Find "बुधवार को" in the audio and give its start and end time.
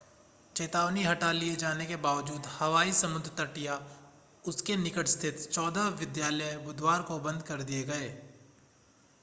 6.65-7.19